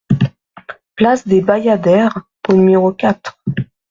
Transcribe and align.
Place 0.95 1.27
des 1.27 1.41
Bayadères 1.43 2.23
au 2.49 2.53
numéro 2.55 2.91
quatre 2.91 3.37